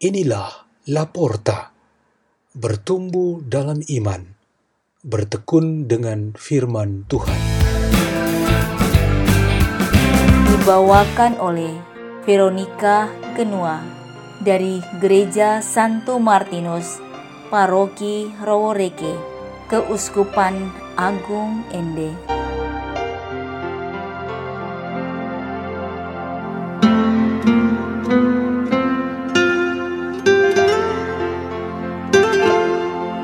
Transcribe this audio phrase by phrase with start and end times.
[0.00, 1.76] Inilah Laporta,
[2.56, 4.32] bertumbuh dalam iman,
[5.04, 7.36] bertekun dengan firman Tuhan.
[10.48, 11.76] Dibawakan oleh
[12.24, 13.84] Veronica Genua
[14.40, 16.96] dari Gereja Santo Martinus,
[17.52, 19.20] Paroki Roworeke,
[19.68, 22.39] Keuskupan Agung Ende.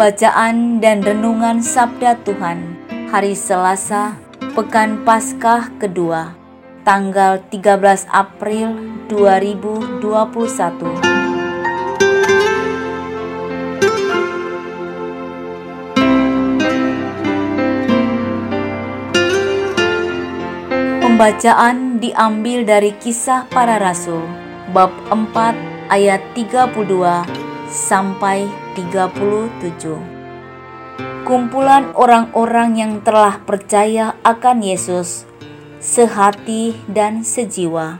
[0.00, 2.72] Bacaan dan Renungan Sabda Tuhan
[3.12, 4.16] Hari Selasa,
[4.56, 6.32] Pekan Paskah kedua,
[6.88, 8.80] tanggal 13 April
[9.12, 10.00] 2021.
[21.04, 24.24] Pembacaan diambil dari kisah para rasul,
[24.72, 26.88] bab 4 ayat 32
[27.68, 29.98] sampai 37.
[31.26, 35.30] Kumpulan orang-orang yang telah percaya akan Yesus
[35.80, 37.98] sehati dan sejiwa,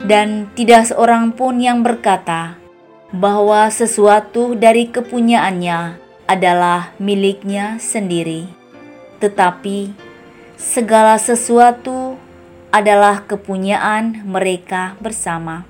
[0.00, 2.56] dan tidak seorang pun yang berkata
[3.12, 8.48] bahwa sesuatu dari kepunyaannya adalah miliknya sendiri,
[9.20, 9.92] tetapi
[10.56, 12.16] segala sesuatu
[12.72, 15.64] adalah kepunyaan mereka bersama.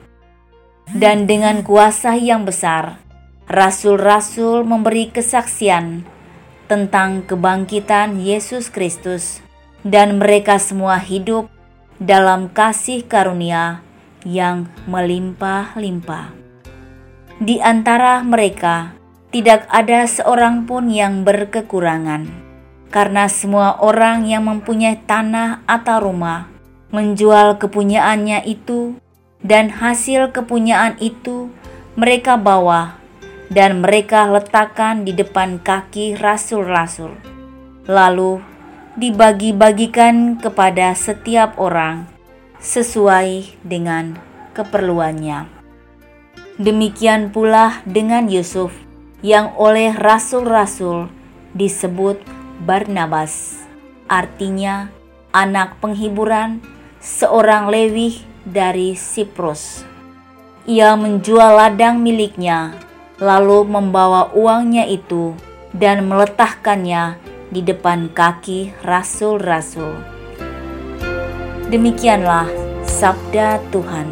[0.89, 2.97] Dan dengan kuasa yang besar,
[3.49, 6.05] rasul-rasul memberi kesaksian
[6.69, 9.41] tentang kebangkitan Yesus Kristus,
[9.81, 11.49] dan mereka semua hidup
[11.97, 13.81] dalam kasih karunia
[14.29, 16.37] yang melimpah-limpah.
[17.41, 18.93] Di antara mereka
[19.33, 22.29] tidak ada seorang pun yang berkekurangan,
[22.93, 26.53] karena semua orang yang mempunyai tanah atau rumah
[26.93, 29.01] menjual kepunyaannya itu,
[29.41, 31.49] dan hasil kepunyaan itu
[31.97, 32.98] mereka bawa
[33.49, 37.17] dan mereka letakkan di depan kaki rasul-rasul.
[37.89, 38.45] Lalu
[39.01, 42.05] dibagi-bagikan kepada setiap orang
[42.61, 44.19] sesuai dengan
[44.53, 45.49] keperluannya.
[46.59, 48.75] Demikian pula dengan Yusuf
[49.23, 51.07] yang oleh rasul-rasul
[51.55, 52.19] disebut
[52.59, 53.63] Barnabas,
[54.11, 54.91] artinya
[55.31, 56.59] anak penghiburan
[56.99, 59.87] seorang Lewi dari Siprus.
[60.67, 62.88] Ia menjual ladang miliknya
[63.19, 65.35] lalu membawa uangnya itu
[65.75, 67.19] dan meletakkannya
[67.51, 69.99] di depan kaki rasul-rasul.
[71.69, 72.49] Demikianlah
[72.87, 74.09] sabda Tuhan.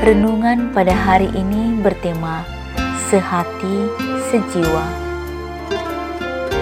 [0.00, 2.42] Renungan pada hari ini bertema
[3.06, 3.86] sehati
[4.30, 5.09] sejiwa.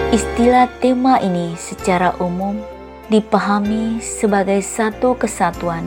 [0.09, 2.57] Istilah tema ini secara umum
[3.13, 5.85] dipahami sebagai satu kesatuan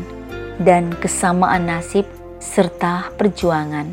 [0.62, 2.06] dan kesamaan nasib
[2.38, 3.90] serta perjuangan.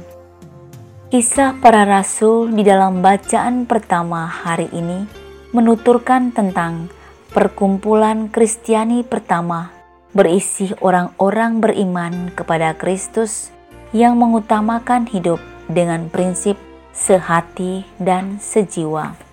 [1.09, 5.09] Kisah para rasul di dalam bacaan pertama hari ini
[5.50, 6.94] menuturkan tentang
[7.34, 9.73] perkumpulan Kristiani pertama
[10.13, 13.50] berisi orang-orang beriman kepada Kristus
[13.97, 16.53] yang mengutamakan hidup dengan prinsip
[16.94, 19.28] sehati dan sejiwa.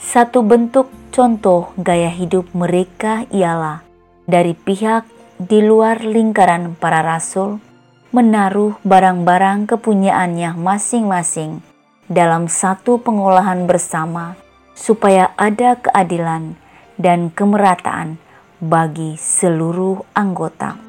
[0.00, 3.84] Satu bentuk contoh gaya hidup mereka ialah
[4.24, 5.04] dari pihak
[5.36, 7.60] di luar lingkaran para rasul
[8.08, 11.60] menaruh barang-barang kepunyaannya masing-masing
[12.08, 14.40] dalam satu pengolahan bersama
[14.72, 16.56] supaya ada keadilan
[16.96, 18.16] dan kemerataan
[18.56, 20.80] bagi seluruh anggota.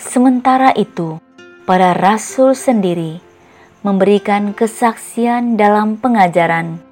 [0.00, 1.20] Sementara itu,
[1.68, 3.20] para rasul sendiri
[3.84, 6.85] memberikan kesaksian dalam pengajaran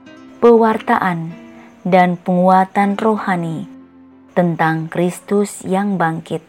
[0.44, 1.32] pewartaan,
[1.88, 3.64] dan penguatan rohani
[4.36, 6.44] tentang Kristus yang bangkit.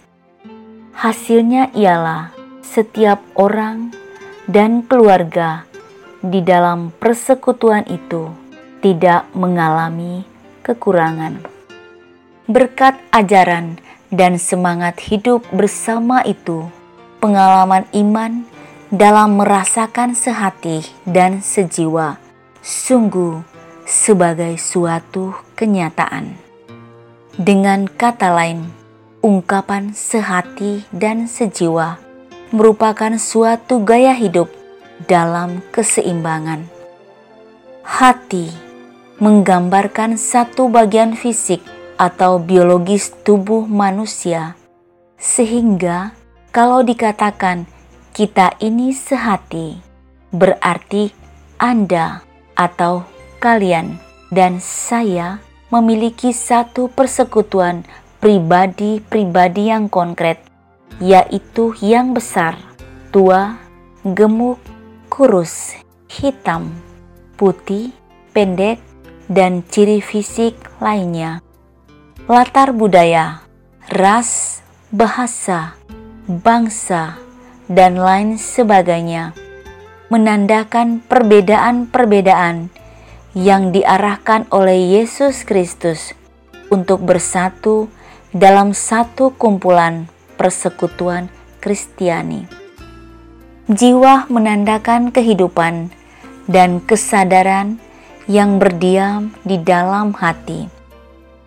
[0.91, 3.95] Hasilnya ialah setiap orang
[4.51, 5.63] dan keluarga
[6.19, 8.35] di dalam persekutuan itu
[8.83, 10.27] tidak mengalami
[10.59, 11.39] kekurangan.
[12.51, 13.79] Berkat ajaran
[14.11, 16.67] dan semangat hidup bersama itu,
[17.23, 18.43] pengalaman iman
[18.91, 22.19] dalam merasakan sehati dan sejiwa
[22.59, 23.54] sungguh
[23.85, 26.33] sebagai suatu kenyataan.
[27.37, 28.65] Dengan kata lain,
[29.21, 32.01] ungkapan sehati dan sejiwa
[32.49, 34.49] merupakan suatu gaya hidup
[35.05, 36.65] dalam keseimbangan.
[37.85, 38.49] Hati
[39.21, 41.61] menggambarkan satu bagian fisik
[41.95, 44.57] atau biologis tubuh manusia,
[45.15, 46.11] sehingga
[46.51, 47.69] kalau dikatakan
[48.15, 49.79] kita ini sehati,
[50.31, 51.11] berarti
[51.59, 52.23] Anda
[52.55, 53.14] atau
[53.45, 54.01] kalian
[54.33, 55.37] dan saya
[55.69, 57.85] memiliki satu persekutuan
[58.17, 60.41] pribadi-pribadi yang konkret,
[60.97, 62.57] yaitu yang besar,
[63.13, 63.61] tua,
[64.01, 64.57] gemuk,
[65.13, 65.77] kurus,
[66.09, 66.73] hitam,
[67.37, 67.93] putih,
[68.33, 68.81] pendek,
[69.29, 71.45] dan ciri fisik lainnya.
[72.25, 73.45] Latar budaya,
[73.93, 75.77] ras, bahasa,
[76.25, 77.21] bangsa,
[77.69, 79.37] dan lain sebagainya
[80.09, 82.69] menandakan perbedaan-perbedaan
[83.35, 86.15] yang diarahkan oleh Yesus Kristus
[86.71, 87.91] untuk bersatu
[88.31, 90.07] dalam satu kumpulan
[90.39, 91.27] persekutuan
[91.59, 92.47] Kristiani.
[93.67, 95.91] Jiwa menandakan kehidupan
[96.47, 97.75] dan kesadaran
[98.31, 100.71] yang berdiam di dalam hati.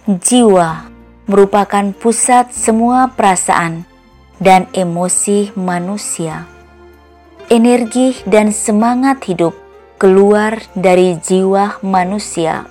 [0.04, 0.92] Jiwa
[1.24, 3.88] merupakan pusat semua perasaan
[4.36, 6.44] dan emosi manusia.
[7.48, 9.67] Energi dan semangat hidup
[9.98, 12.70] keluar dari jiwa manusia.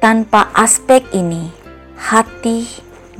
[0.00, 1.52] Tanpa aspek ini,
[2.00, 2.64] hati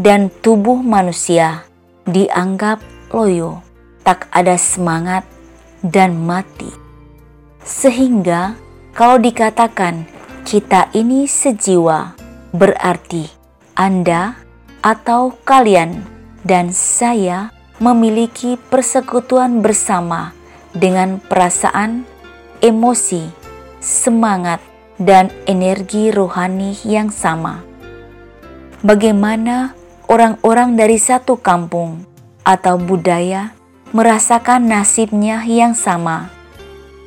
[0.00, 1.68] dan tubuh manusia
[2.08, 2.80] dianggap
[3.12, 3.60] loyo,
[4.00, 5.28] tak ada semangat
[5.84, 6.72] dan mati.
[7.60, 8.56] Sehingga
[8.96, 10.08] kalau dikatakan
[10.48, 12.16] kita ini sejiwa,
[12.56, 13.28] berarti
[13.76, 14.40] Anda
[14.80, 16.06] atau kalian
[16.46, 17.52] dan saya
[17.82, 20.32] memiliki persekutuan bersama
[20.72, 22.08] dengan perasaan,
[22.60, 23.28] emosi,
[23.80, 24.60] semangat,
[24.96, 27.60] dan energi rohani yang sama.
[28.80, 29.76] Bagaimana
[30.08, 32.06] orang-orang dari satu kampung
[32.46, 33.52] atau budaya
[33.90, 36.30] merasakan nasibnya yang sama.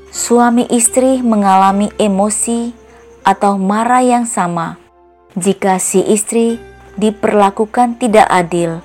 [0.10, 2.74] Suami istri mengalami emosi
[3.22, 4.82] atau marah yang sama
[5.38, 6.58] jika si istri
[6.98, 8.82] diperlakukan tidak adil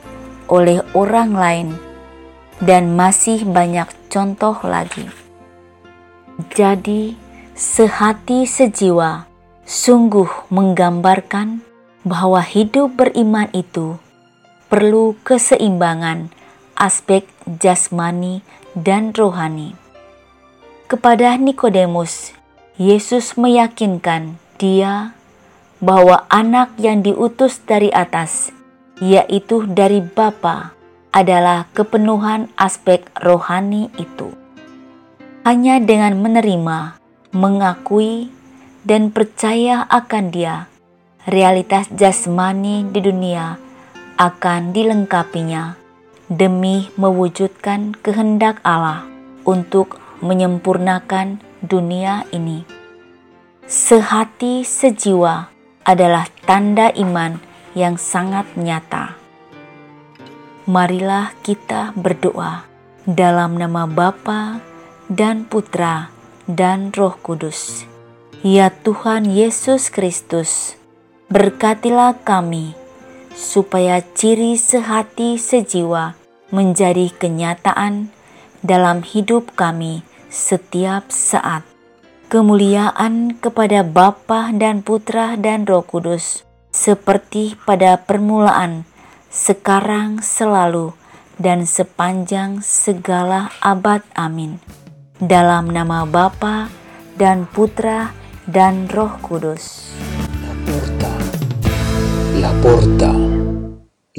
[0.47, 1.69] oleh orang lain,
[2.61, 5.24] dan masih banyak contoh lagi.
[6.35, 7.15] Jadi,
[7.55, 9.31] sehati sejiwa
[9.63, 11.63] sungguh menggambarkan
[12.03, 14.03] bahwa hidup beriman itu
[14.67, 16.35] perlu keseimbangan
[16.75, 18.43] aspek jasmani
[18.75, 19.79] dan rohani.
[20.91, 22.35] Kepada Nikodemus,
[22.83, 25.15] Yesus meyakinkan dia
[25.79, 28.51] bahwa anak yang diutus dari atas,
[28.99, 30.75] yaitu dari Bapa,
[31.15, 34.44] adalah kepenuhan aspek rohani itu.
[35.45, 36.97] Hanya dengan menerima,
[37.37, 38.33] mengakui,
[38.81, 40.73] dan percaya akan Dia,
[41.29, 43.61] realitas jasmani di dunia
[44.17, 45.77] akan dilengkapinya
[46.33, 49.05] demi mewujudkan kehendak Allah
[49.45, 52.65] untuk menyempurnakan dunia ini.
[53.69, 55.53] Sehati sejiwa
[55.85, 57.37] adalah tanda iman
[57.77, 59.13] yang sangat nyata.
[60.65, 62.65] Marilah kita berdoa
[63.05, 64.73] dalam nama Bapa
[65.13, 66.09] dan Putra
[66.49, 67.85] dan Roh Kudus.
[68.45, 70.77] Ya Tuhan Yesus Kristus,
[71.33, 72.77] Berkatilah kami,
[73.33, 76.15] supaya ciri sehati sejiwa
[76.53, 78.13] menjadi kenyataan
[78.61, 81.65] dalam hidup kami setiap saat.
[82.29, 88.85] Kemuliaan kepada Bapa dan Putra dan Roh Kudus, seperti pada permulaan,
[89.33, 90.93] sekarang, selalu,
[91.41, 94.03] dan sepanjang segala abad.
[94.15, 94.84] Amin.
[95.25, 96.69] Dalam nama Bapa
[97.17, 98.13] dan Putra
[98.45, 99.97] dan Roh Kudus.
[102.37, 103.13] La porta,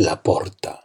[0.01, 0.84] la porta.